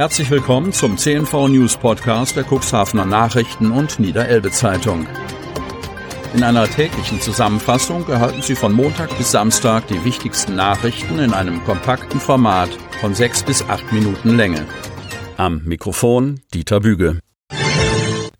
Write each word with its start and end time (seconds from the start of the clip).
Herzlich 0.00 0.30
willkommen 0.30 0.72
zum 0.72 0.96
CNV 0.96 1.48
News 1.48 1.76
Podcast 1.76 2.34
der 2.34 2.46
Cuxhavener 2.50 3.04
Nachrichten 3.04 3.70
und 3.70 4.00
Niederelbe 4.00 4.50
Zeitung. 4.50 5.06
In 6.32 6.42
einer 6.42 6.66
täglichen 6.66 7.20
Zusammenfassung 7.20 8.08
erhalten 8.08 8.40
Sie 8.40 8.54
von 8.54 8.72
Montag 8.72 9.14
bis 9.18 9.32
Samstag 9.32 9.88
die 9.88 10.02
wichtigsten 10.02 10.56
Nachrichten 10.56 11.18
in 11.18 11.34
einem 11.34 11.62
kompakten 11.64 12.18
Format 12.18 12.70
von 13.02 13.14
sechs 13.14 13.42
bis 13.42 13.62
acht 13.68 13.92
Minuten 13.92 14.38
Länge. 14.38 14.66
Am 15.36 15.64
Mikrofon 15.64 16.40
Dieter 16.54 16.80
Büge. 16.80 17.18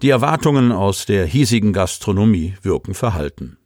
Die 0.00 0.08
Erwartungen 0.08 0.72
aus 0.72 1.04
der 1.04 1.26
hiesigen 1.26 1.74
Gastronomie 1.74 2.54
wirken 2.62 2.94
verhalten. 2.94 3.58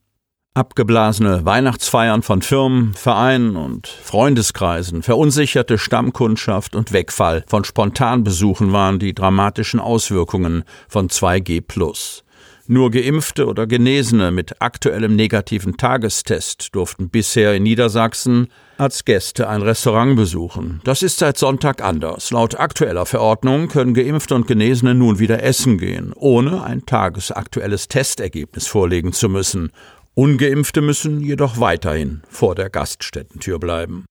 Abgeblasene 0.54 1.46
Weihnachtsfeiern 1.46 2.20
von 2.20 2.42
Firmen, 2.42 2.92
Vereinen 2.92 3.56
und 3.56 3.86
Freundeskreisen, 3.86 5.02
verunsicherte 5.02 5.78
Stammkundschaft 5.78 6.76
und 6.76 6.92
Wegfall 6.92 7.42
von 7.46 7.64
Spontanbesuchen 7.64 8.70
waren 8.70 8.98
die 8.98 9.14
dramatischen 9.14 9.80
Auswirkungen 9.80 10.64
von 10.88 11.08
2G+. 11.08 12.22
Nur 12.66 12.90
Geimpfte 12.90 13.46
oder 13.46 13.66
Genesene 13.66 14.30
mit 14.30 14.60
aktuellem 14.60 15.16
negativen 15.16 15.78
Tagestest 15.78 16.74
durften 16.74 17.08
bisher 17.08 17.54
in 17.54 17.62
Niedersachsen 17.62 18.48
als 18.76 19.06
Gäste 19.06 19.48
ein 19.48 19.62
Restaurant 19.62 20.16
besuchen. 20.16 20.82
Das 20.84 21.02
ist 21.02 21.18
seit 21.18 21.38
Sonntag 21.38 21.82
anders. 21.82 22.30
Laut 22.30 22.60
aktueller 22.60 23.06
Verordnung 23.06 23.68
können 23.68 23.94
Geimpfte 23.94 24.34
und 24.34 24.46
Genesene 24.46 24.94
nun 24.94 25.18
wieder 25.18 25.42
essen 25.42 25.78
gehen, 25.78 26.12
ohne 26.14 26.62
ein 26.62 26.84
tagesaktuelles 26.84 27.88
Testergebnis 27.88 28.66
vorlegen 28.66 29.14
zu 29.14 29.30
müssen 29.30 29.72
Ungeimpfte 30.14 30.82
müssen 30.82 31.20
jedoch 31.20 31.58
weiterhin 31.58 32.22
vor 32.28 32.54
der 32.54 32.68
Gaststättentür 32.68 33.58
bleiben. 33.58 34.04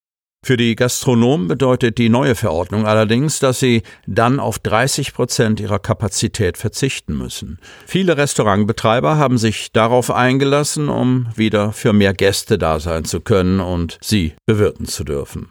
Für 0.43 0.57
die 0.57 0.75
Gastronomen 0.75 1.47
bedeutet 1.47 1.99
die 1.99 2.09
neue 2.09 2.33
Verordnung 2.33 2.87
allerdings, 2.87 3.37
dass 3.37 3.59
sie 3.59 3.83
dann 4.07 4.39
auf 4.39 4.57
30 4.57 5.13
Prozent 5.13 5.59
ihrer 5.59 5.77
Kapazität 5.77 6.57
verzichten 6.57 7.15
müssen. 7.15 7.59
Viele 7.85 8.17
Restaurantbetreiber 8.17 9.17
haben 9.17 9.37
sich 9.37 9.71
darauf 9.71 10.09
eingelassen, 10.09 10.89
um 10.89 11.27
wieder 11.35 11.73
für 11.73 11.93
mehr 11.93 12.15
Gäste 12.15 12.57
da 12.57 12.79
sein 12.79 13.05
zu 13.05 13.21
können 13.21 13.59
und 13.59 13.99
sie 14.01 14.33
bewirten 14.47 14.87
zu 14.87 15.03
dürfen. 15.03 15.49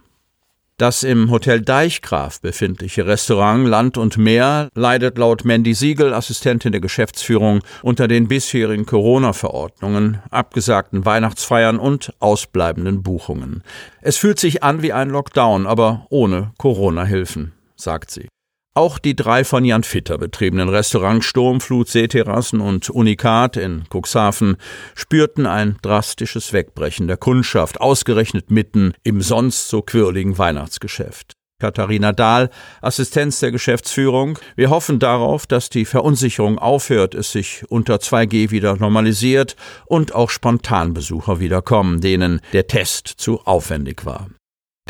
Das 0.80 1.02
im 1.02 1.30
Hotel 1.30 1.60
Deichgraf 1.60 2.40
befindliche 2.40 3.04
Restaurant 3.06 3.68
Land 3.68 3.98
und 3.98 4.16
Meer 4.16 4.70
leidet 4.74 5.18
laut 5.18 5.44
Mandy 5.44 5.74
Siegel, 5.74 6.14
Assistentin 6.14 6.72
der 6.72 6.80
Geschäftsführung, 6.80 7.60
unter 7.82 8.08
den 8.08 8.28
bisherigen 8.28 8.86
Corona-Verordnungen, 8.86 10.22
abgesagten 10.30 11.04
Weihnachtsfeiern 11.04 11.78
und 11.78 12.14
ausbleibenden 12.18 13.02
Buchungen. 13.02 13.62
Es 14.00 14.16
fühlt 14.16 14.40
sich 14.40 14.62
an 14.62 14.80
wie 14.80 14.94
ein 14.94 15.10
Lockdown, 15.10 15.66
aber 15.66 16.06
ohne 16.08 16.52
Corona-Hilfen, 16.56 17.52
sagt 17.76 18.10
sie. 18.10 18.28
Auch 18.72 19.00
die 19.00 19.16
drei 19.16 19.42
von 19.42 19.64
Jan 19.64 19.82
Fitter 19.82 20.16
betriebenen 20.16 20.68
Restaurants 20.68 21.26
Sturmflut, 21.26 21.88
Seeterrassen 21.88 22.60
und 22.60 22.88
Unikat 22.88 23.56
in 23.56 23.84
Cuxhaven 23.92 24.58
spürten 24.94 25.46
ein 25.46 25.76
drastisches 25.82 26.52
Wegbrechen 26.52 27.08
der 27.08 27.16
Kundschaft, 27.16 27.80
ausgerechnet 27.80 28.52
mitten 28.52 28.92
im 29.02 29.22
sonst 29.22 29.68
so 29.68 29.82
quirligen 29.82 30.38
Weihnachtsgeschäft. 30.38 31.32
Katharina 31.58 32.12
Dahl, 32.12 32.48
Assistenz 32.80 33.40
der 33.40 33.50
Geschäftsführung. 33.50 34.38
Wir 34.54 34.70
hoffen 34.70 35.00
darauf, 35.00 35.48
dass 35.48 35.68
die 35.68 35.84
Verunsicherung 35.84 36.58
aufhört, 36.58 37.16
es 37.16 37.32
sich 37.32 37.64
unter 37.68 37.96
2G 37.96 38.52
wieder 38.52 38.76
normalisiert 38.76 39.56
und 39.86 40.14
auch 40.14 40.30
Spontanbesucher 40.30 41.40
wiederkommen, 41.40 42.00
denen 42.00 42.40
der 42.52 42.68
Test 42.68 43.08
zu 43.08 43.40
aufwendig 43.44 44.06
war. 44.06 44.28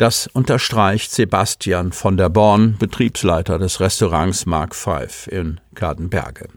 Das 0.01 0.25
unterstreicht 0.25 1.11
Sebastian 1.11 1.91
von 1.91 2.17
der 2.17 2.29
Born, 2.29 2.75
Betriebsleiter 2.79 3.59
des 3.59 3.79
Restaurants 3.79 4.47
Mark 4.47 4.73
V 4.73 5.01
in 5.29 5.61
Kadenberge. 5.75 6.47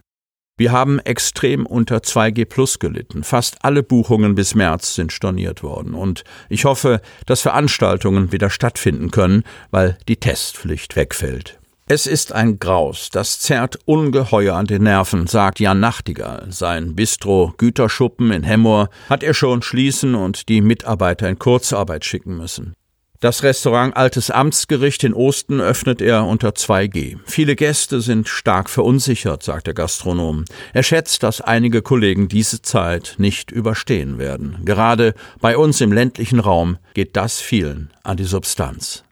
Wir 0.56 0.72
haben 0.72 0.98
extrem 1.00 1.66
unter 1.66 1.98
2G 1.98 2.46
Plus 2.46 2.78
gelitten. 2.78 3.22
Fast 3.22 3.62
alle 3.62 3.82
Buchungen 3.82 4.34
bis 4.34 4.54
März 4.54 4.94
sind 4.94 5.12
storniert 5.12 5.62
worden. 5.62 5.92
Und 5.92 6.24
ich 6.48 6.64
hoffe, 6.64 7.02
dass 7.26 7.42
Veranstaltungen 7.42 8.32
wieder 8.32 8.48
stattfinden 8.48 9.10
können, 9.10 9.42
weil 9.70 9.98
die 10.08 10.16
Testpflicht 10.16 10.96
wegfällt. 10.96 11.60
Es 11.86 12.06
ist 12.06 12.32
ein 12.32 12.58
Graus, 12.58 13.10
das 13.10 13.40
zerrt 13.40 13.78
ungeheuer 13.84 14.54
an 14.54 14.64
den 14.64 14.84
Nerven, 14.84 15.26
sagt 15.26 15.60
Jan 15.60 15.80
Nachtigall. 15.80 16.46
Sein 16.48 16.94
Bistro 16.94 17.52
Güterschuppen 17.58 18.30
in 18.30 18.42
Hemmoor 18.42 18.88
hat 19.10 19.22
er 19.22 19.34
schon 19.34 19.60
schließen 19.60 20.14
und 20.14 20.48
die 20.48 20.62
Mitarbeiter 20.62 21.28
in 21.28 21.38
Kurzarbeit 21.38 22.06
schicken 22.06 22.38
müssen. 22.38 22.72
Das 23.24 23.42
Restaurant 23.42 23.96
Altes 23.96 24.30
Amtsgericht 24.30 25.02
in 25.02 25.14
Osten 25.14 25.58
öffnet 25.58 26.02
er 26.02 26.26
unter 26.26 26.50
2G. 26.50 27.16
Viele 27.24 27.56
Gäste 27.56 28.02
sind 28.02 28.28
stark 28.28 28.68
verunsichert, 28.68 29.42
sagt 29.42 29.66
der 29.66 29.72
Gastronom. 29.72 30.44
Er 30.74 30.82
schätzt, 30.82 31.22
dass 31.22 31.40
einige 31.40 31.80
Kollegen 31.80 32.28
diese 32.28 32.60
Zeit 32.60 33.14
nicht 33.16 33.50
überstehen 33.50 34.18
werden. 34.18 34.58
Gerade 34.66 35.14
bei 35.40 35.56
uns 35.56 35.80
im 35.80 35.90
ländlichen 35.90 36.38
Raum 36.38 36.76
geht 36.92 37.16
das 37.16 37.40
vielen 37.40 37.90
an 38.02 38.18
die 38.18 38.24
Substanz. 38.24 39.04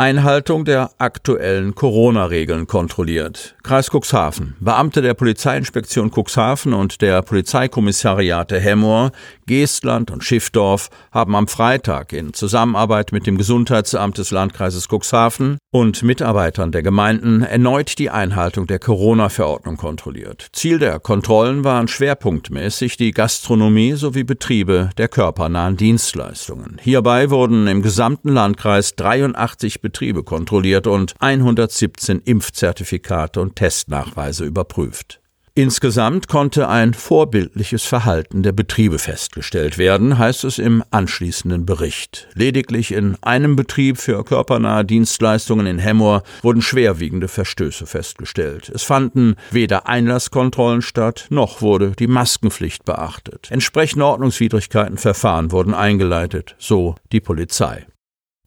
Einhaltung 0.00 0.64
der 0.64 0.92
aktuellen 0.96 1.74
Corona-Regeln 1.74 2.66
kontrolliert. 2.66 3.54
Kreis 3.62 3.90
Cuxhaven. 3.90 4.56
Beamte 4.58 5.02
der 5.02 5.12
Polizeiinspektion 5.12 6.10
Cuxhaven 6.10 6.72
und 6.72 7.02
der 7.02 7.20
Polizeikommissariate 7.20 8.58
Hemmoor, 8.58 9.12
Geestland 9.44 10.10
und 10.10 10.24
Schiffdorf 10.24 10.88
haben 11.12 11.36
am 11.36 11.48
Freitag 11.48 12.14
in 12.14 12.32
Zusammenarbeit 12.32 13.12
mit 13.12 13.26
dem 13.26 13.36
Gesundheitsamt 13.36 14.16
des 14.16 14.30
Landkreises 14.30 14.88
Cuxhaven 14.88 15.58
und 15.70 16.02
Mitarbeitern 16.02 16.72
der 16.72 16.82
Gemeinden 16.82 17.42
erneut 17.42 17.98
die 17.98 18.08
Einhaltung 18.08 18.66
der 18.66 18.78
Corona-Verordnung 18.78 19.76
kontrolliert. 19.76 20.48
Ziel 20.54 20.78
der 20.78 20.98
Kontrollen 20.98 21.62
waren 21.62 21.88
schwerpunktmäßig 21.88 22.96
die 22.96 23.10
Gastronomie 23.10 23.92
sowie 23.92 24.24
Betriebe 24.24 24.88
der 24.96 25.08
körpernahen 25.08 25.76
Dienstleistungen. 25.76 26.78
Hierbei 26.80 27.28
wurden 27.28 27.66
im 27.66 27.82
gesamten 27.82 28.30
Landkreis 28.30 28.96
83 28.96 29.82
Betriebe 29.82 29.89
kontrolliert 30.24 30.86
und 30.86 31.14
117 31.18 32.20
Impfzertifikate 32.20 33.40
und 33.40 33.56
Testnachweise 33.56 34.44
überprüft. 34.44 35.20
Insgesamt 35.54 36.28
konnte 36.28 36.68
ein 36.68 36.94
vorbildliches 36.94 37.84
Verhalten 37.84 38.44
der 38.44 38.52
Betriebe 38.52 39.00
festgestellt 39.00 39.78
werden, 39.78 40.16
heißt 40.16 40.44
es 40.44 40.58
im 40.58 40.84
anschließenden 40.90 41.66
Bericht. 41.66 42.28
Lediglich 42.34 42.92
in 42.92 43.16
einem 43.22 43.56
Betrieb 43.56 43.98
für 43.98 44.24
körpernahe 44.24 44.84
Dienstleistungen 44.84 45.66
in 45.66 45.78
Hemmoor 45.78 46.22
wurden 46.42 46.62
schwerwiegende 46.62 47.26
Verstöße 47.26 47.86
festgestellt. 47.86 48.70
Es 48.72 48.84
fanden 48.84 49.34
weder 49.50 49.88
Einlasskontrollen 49.88 50.82
statt, 50.82 51.26
noch 51.30 51.60
wurde 51.60 51.90
die 51.98 52.06
Maskenpflicht 52.06 52.84
beachtet. 52.84 53.48
Entsprechende 53.50 54.06
Ordnungswidrigkeitenverfahren 54.06 55.50
wurden 55.50 55.74
eingeleitet, 55.74 56.54
so 56.58 56.94
die 57.10 57.20
Polizei. 57.20 57.86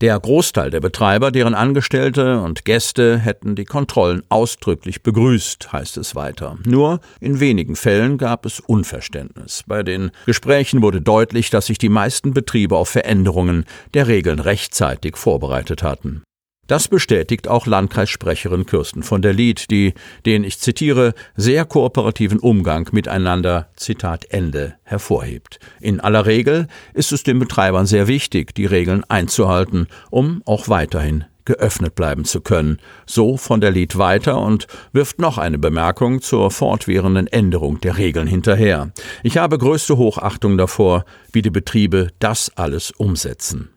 Der 0.03 0.19
Großteil 0.19 0.69
der 0.69 0.81
Betreiber, 0.81 1.31
deren 1.31 1.53
Angestellte 1.53 2.41
und 2.41 2.66
Gäste 2.66 3.18
hätten 3.18 3.56
die 3.56 3.64
Kontrollen 3.64 4.22
ausdrücklich 4.28 5.02
begrüßt, 5.02 5.72
heißt 5.72 5.96
es 5.96 6.13
weiter. 6.13 6.57
Nur 6.66 7.00
in 7.22 7.39
wenigen 7.39 7.77
Fällen 7.77 8.18
gab 8.18 8.45
es 8.45 8.60
Unverständnis. 8.60 9.63
Bei 9.66 9.81
den 9.81 10.12
Gesprächen 10.25 10.81
wurde 10.81 11.00
deutlich, 11.00 11.51
dass 11.51 11.68
sich 11.68 11.77
die 11.77 11.88
meisten 11.88 12.33
Betriebe 12.33 12.75
auf 12.75 12.89
Veränderungen 12.89 13.63
der 13.94 14.10
Regeln 14.10 14.39
rechtzeitig 14.39 15.16
vorbereitet 15.16 15.83
hatten. 15.83 16.22
Das 16.68 16.88
bestätigt 16.88 17.50
auch 17.50 17.68
Landkreissprecherin 17.68 18.65
Kirsten 18.65 19.04
von 19.04 19.21
der 19.21 19.33
Lied, 19.33 19.69
die 19.69 19.94
den, 20.25 20.45
ich 20.45 20.60
zitiere, 20.60 21.13
sehr 21.36 21.65
kooperativen 21.65 22.39
Umgang 22.39 22.88
miteinander, 22.94 23.68
Zitat 23.75 24.25
Ende, 24.30 24.75
hervorhebt. 24.83 25.60
In 25.81 26.00
aller 26.00 26.25
Regel 26.25 26.68
ist 26.94 27.12
es 27.12 27.24
den 27.24 27.39
Betreibern 27.39 27.86
sehr 27.86 28.07
wichtig, 28.07 28.56
die 28.56 28.65
Regeln 28.65 29.04
einzuhalten, 29.10 29.88
um 30.10 30.42
auch 30.45 30.69
weiterhin 30.69 31.25
geöffnet 31.45 31.95
bleiben 31.95 32.24
zu 32.24 32.39
können. 32.39 32.80
So 33.06 33.36
von 33.36 33.60
der 33.60 33.71
Lied 33.71 33.98
weiter 33.98 34.39
und 34.39 34.68
wirft 34.94 35.19
noch 35.19 35.38
eine 35.38 35.57
Bemerkung 35.57 36.21
zur 36.21 36.51
fortwährenden 36.51 37.27
Änderung 37.27 37.81
der 37.81 37.98
Regeln 37.98 38.27
hinterher. 38.27 38.92
Ich 39.24 39.38
habe 39.38 39.57
größte 39.57 39.98
Hochachtung 39.98 40.57
davor, 40.57 41.04
wie 41.33 41.42
die 41.42 41.50
Betriebe 41.50 42.07
das 42.19 42.51
alles 42.56 42.92
umsetzen. 42.92 43.69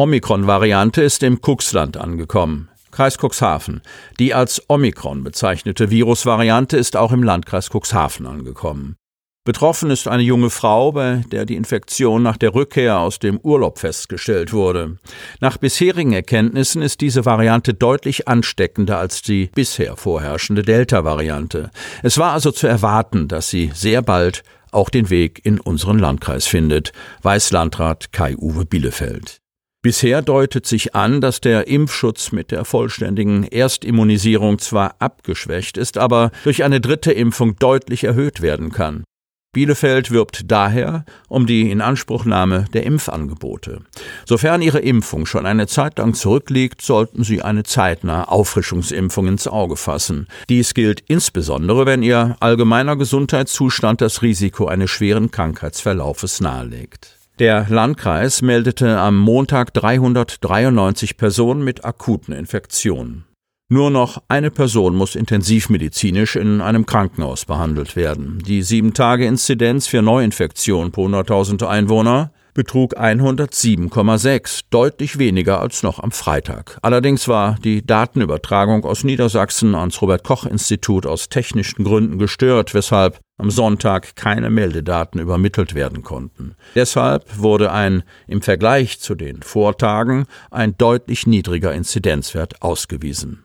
Omikron-Variante 0.00 1.02
ist 1.02 1.22
im 1.22 1.42
Cuxland 1.42 1.98
angekommen. 1.98 2.70
Kreis 2.90 3.18
Cuxhaven. 3.18 3.82
Die 4.18 4.32
als 4.32 4.62
Omikron 4.66 5.22
bezeichnete 5.22 5.90
Virusvariante 5.90 6.78
ist 6.78 6.96
auch 6.96 7.12
im 7.12 7.22
Landkreis 7.22 7.68
Cuxhaven 7.68 8.24
angekommen. 8.24 8.96
Betroffen 9.44 9.90
ist 9.90 10.08
eine 10.08 10.22
junge 10.22 10.48
Frau, 10.48 10.92
bei 10.92 11.22
der 11.30 11.44
die 11.44 11.54
Infektion 11.54 12.22
nach 12.22 12.38
der 12.38 12.54
Rückkehr 12.54 12.98
aus 12.98 13.18
dem 13.18 13.38
Urlaub 13.40 13.78
festgestellt 13.78 14.54
wurde. 14.54 14.96
Nach 15.40 15.58
bisherigen 15.58 16.14
Erkenntnissen 16.14 16.80
ist 16.80 17.02
diese 17.02 17.26
Variante 17.26 17.74
deutlich 17.74 18.26
ansteckender 18.26 18.96
als 18.96 19.20
die 19.20 19.50
bisher 19.54 19.98
vorherrschende 19.98 20.62
Delta-Variante. 20.62 21.70
Es 22.02 22.16
war 22.16 22.32
also 22.32 22.52
zu 22.52 22.66
erwarten, 22.66 23.28
dass 23.28 23.50
sie 23.50 23.70
sehr 23.74 24.00
bald 24.00 24.44
auch 24.72 24.88
den 24.88 25.10
Weg 25.10 25.44
in 25.44 25.60
unseren 25.60 25.98
Landkreis 25.98 26.46
findet, 26.46 26.92
weiß 27.20 27.50
Landrat 27.50 28.14
Kai-Uwe 28.14 28.64
Bielefeld. 28.64 29.42
Bisher 29.82 30.20
deutet 30.20 30.66
sich 30.66 30.94
an, 30.94 31.22
dass 31.22 31.40
der 31.40 31.66
Impfschutz 31.66 32.32
mit 32.32 32.50
der 32.50 32.66
vollständigen 32.66 33.44
Erstimmunisierung 33.44 34.58
zwar 34.58 34.96
abgeschwächt 34.98 35.78
ist, 35.78 35.96
aber 35.96 36.32
durch 36.44 36.64
eine 36.64 36.82
dritte 36.82 37.12
Impfung 37.12 37.56
deutlich 37.56 38.04
erhöht 38.04 38.42
werden 38.42 38.72
kann. 38.72 39.04
Bielefeld 39.52 40.12
wirbt 40.12 40.50
daher 40.52 41.04
um 41.28 41.46
die 41.46 41.72
Inanspruchnahme 41.72 42.66
der 42.72 42.84
Impfangebote. 42.84 43.80
Sofern 44.24 44.62
Ihre 44.62 44.78
Impfung 44.78 45.26
schon 45.26 45.44
eine 45.44 45.66
Zeit 45.66 45.98
lang 45.98 46.14
zurückliegt, 46.14 46.82
sollten 46.82 47.24
Sie 47.24 47.42
eine 47.42 47.64
zeitnahe 47.64 48.28
Auffrischungsimpfung 48.28 49.26
ins 49.26 49.48
Auge 49.48 49.76
fassen. 49.76 50.28
Dies 50.48 50.74
gilt 50.74 51.00
insbesondere, 51.08 51.84
wenn 51.84 52.04
Ihr 52.04 52.36
allgemeiner 52.38 52.96
Gesundheitszustand 52.96 54.02
das 54.02 54.22
Risiko 54.22 54.66
eines 54.66 54.90
schweren 54.90 55.32
Krankheitsverlaufes 55.32 56.40
nahelegt. 56.40 57.19
Der 57.40 57.64
Landkreis 57.70 58.42
meldete 58.42 58.98
am 58.98 59.16
Montag 59.16 59.72
393 59.72 61.16
Personen 61.16 61.64
mit 61.64 61.86
akuten 61.86 62.34
Infektionen. 62.34 63.24
Nur 63.70 63.88
noch 63.88 64.22
eine 64.28 64.50
Person 64.50 64.94
muss 64.94 65.14
intensivmedizinisch 65.14 66.36
in 66.36 66.60
einem 66.60 66.84
Krankenhaus 66.84 67.46
behandelt 67.46 67.96
werden. 67.96 68.42
Die 68.46 68.62
7-Tage-Inzidenz 68.62 69.86
für 69.86 70.02
Neuinfektionen 70.02 70.92
pro 70.92 71.06
100.000 71.06 71.66
Einwohner 71.66 72.30
betrug 72.52 72.98
107,6, 72.98 74.64
deutlich 74.68 75.18
weniger 75.18 75.60
als 75.60 75.82
noch 75.82 75.98
am 75.98 76.10
Freitag. 76.10 76.78
Allerdings 76.82 77.26
war 77.26 77.56
die 77.64 77.86
Datenübertragung 77.86 78.84
aus 78.84 79.02
Niedersachsen 79.02 79.74
ans 79.74 80.02
Robert 80.02 80.24
Koch 80.24 80.44
Institut 80.44 81.06
aus 81.06 81.30
technischen 81.30 81.84
Gründen 81.84 82.18
gestört, 82.18 82.74
weshalb 82.74 83.18
am 83.40 83.50
Sonntag 83.50 84.14
keine 84.16 84.50
Meldedaten 84.50 85.20
übermittelt 85.20 85.74
werden 85.74 86.02
konnten. 86.02 86.54
Deshalb 86.74 87.24
wurde 87.38 87.72
ein 87.72 88.02
im 88.26 88.42
Vergleich 88.42 89.00
zu 89.00 89.14
den 89.14 89.42
Vortagen 89.42 90.26
ein 90.50 90.76
deutlich 90.76 91.26
niedriger 91.26 91.74
Inzidenzwert 91.74 92.62
ausgewiesen. 92.62 93.44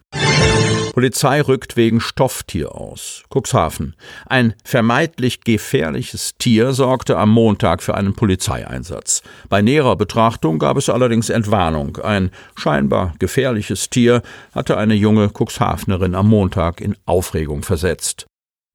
Polizei 0.93 1.41
rückt 1.41 1.75
wegen 1.75 1.99
Stofftier 1.99 2.73
aus. 2.73 3.23
Cuxhaven. 3.29 3.95
Ein 4.27 4.53
vermeintlich 4.63 5.41
gefährliches 5.41 6.37
Tier 6.37 6.71
sorgte 6.71 7.17
am 7.17 7.31
Montag 7.31 7.83
für 7.83 7.95
einen 7.95 8.15
Polizeieinsatz. 8.15 9.21
Bei 9.49 9.61
näherer 9.61 9.97
Betrachtung 9.97 10.57
gab 10.57 10.77
es 10.77 10.89
allerdings 10.89 11.29
Entwarnung. 11.29 11.97
Ein 11.97 12.31
scheinbar 12.55 13.13
gefährliches 13.19 13.89
Tier 13.89 14.21
hatte 14.53 14.77
eine 14.77 14.93
junge 14.93 15.29
Cuxhavenerin 15.37 16.15
am 16.15 16.29
Montag 16.29 16.79
in 16.79 16.95
Aufregung 17.05 17.63
versetzt. 17.63 18.25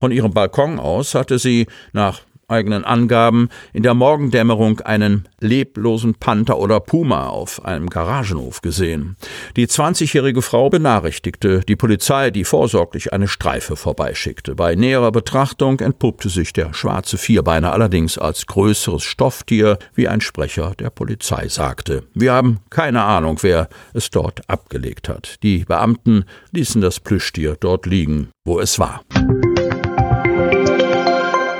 Von 0.00 0.12
ihrem 0.12 0.32
Balkon 0.32 0.79
aus 0.79 1.14
hatte 1.14 1.38
sie 1.38 1.67
nach 1.93 2.23
eigenen 2.50 2.85
Angaben 2.85 3.49
in 3.73 3.82
der 3.82 3.94
Morgendämmerung 3.94 4.81
einen 4.81 5.29
leblosen 5.41 6.14
Panther 6.14 6.58
oder 6.58 6.81
Puma 6.81 7.29
auf 7.29 7.64
einem 7.64 7.88
Garagenhof 7.88 8.61
gesehen. 8.61 9.17
Die 9.56 9.67
20-jährige 9.67 10.43
Frau 10.43 10.69
benachrichtigte 10.69 11.61
die 11.61 11.76
Polizei, 11.76 12.31
die 12.31 12.44
vorsorglich 12.44 13.12
eine 13.12 13.29
Streife 13.29 13.76
vorbeischickte. 13.76 14.55
Bei 14.55 14.75
näherer 14.75 15.12
Betrachtung 15.12 15.81
entpuppte 15.81 16.29
sich 16.29 16.53
der 16.53 16.75
schwarze 16.75 17.17
Vierbeiner 17.17 17.73
allerdings 17.73 18.19
als 18.19 18.46
größeres 18.46 19.05
Stofftier, 19.05 19.79
wie 19.94 20.08
ein 20.08 20.20
Sprecher 20.20 20.75
der 20.79 20.91
Polizei 20.91 21.49
sagte. 21.49 22.05
Wir 22.14 22.32
haben 22.32 22.58
keine 22.70 23.03
Ahnung, 23.03 23.38
wer 23.43 23.69
es 23.94 24.11
dort 24.11 24.49
abgelegt 24.49 25.08
hat. 25.08 25.37
Die 25.43 25.64
Beamten 25.64 26.25
ließen 26.53 26.81
das 26.81 27.00
Plüschtier 27.00 27.56
dort 27.58 27.87
liegen, 27.87 28.31
wo 28.44 28.58
es 28.58 28.79
war. 28.79 29.03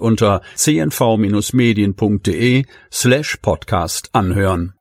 unter 0.00 0.40
cnv-medien.de 0.56 2.64
slash 2.90 3.36
podcast 3.42 4.08
anhören. 4.12 4.72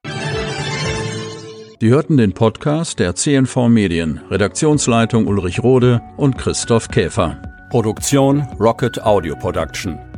Die 1.82 1.90
hörten 1.90 2.18
den 2.18 2.34
Podcast 2.34 3.00
der 3.00 3.16
CNV 3.16 3.70
Medien, 3.70 4.20
Redaktionsleitung 4.30 5.28
Ulrich 5.28 5.64
Rode 5.64 6.02
und 6.18 6.38
Christoph 6.38 6.90
Käfer. 6.90 7.42
Produktion 7.70 8.42
Rocket 8.60 9.02
Audio 9.02 9.36
Production. 9.36 10.09